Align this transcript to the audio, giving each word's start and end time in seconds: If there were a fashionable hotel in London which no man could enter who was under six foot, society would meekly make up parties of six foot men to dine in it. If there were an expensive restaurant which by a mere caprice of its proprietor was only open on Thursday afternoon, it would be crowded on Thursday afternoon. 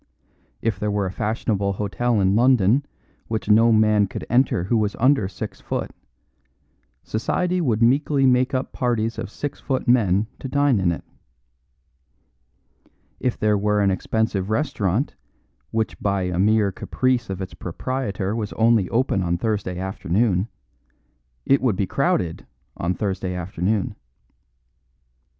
If 0.63 0.79
there 0.79 0.89
were 0.89 1.05
a 1.05 1.11
fashionable 1.11 1.73
hotel 1.73 2.19
in 2.19 2.35
London 2.35 2.83
which 3.27 3.49
no 3.51 3.71
man 3.71 4.07
could 4.07 4.25
enter 4.31 4.63
who 4.63 4.75
was 4.75 4.95
under 4.95 5.27
six 5.27 5.61
foot, 5.61 5.91
society 7.03 7.61
would 7.61 7.83
meekly 7.83 8.25
make 8.25 8.55
up 8.55 8.73
parties 8.73 9.19
of 9.19 9.29
six 9.29 9.59
foot 9.59 9.87
men 9.87 10.25
to 10.39 10.47
dine 10.47 10.79
in 10.79 10.91
it. 10.91 11.03
If 13.19 13.37
there 13.37 13.55
were 13.59 13.79
an 13.79 13.91
expensive 13.91 14.49
restaurant 14.49 15.13
which 15.69 15.99
by 15.99 16.23
a 16.23 16.39
mere 16.39 16.71
caprice 16.71 17.29
of 17.29 17.39
its 17.39 17.53
proprietor 17.53 18.35
was 18.35 18.53
only 18.53 18.89
open 18.89 19.21
on 19.21 19.37
Thursday 19.37 19.77
afternoon, 19.77 20.47
it 21.45 21.61
would 21.61 21.75
be 21.75 21.85
crowded 21.85 22.47
on 22.75 22.95
Thursday 22.95 23.35
afternoon. 23.35 23.95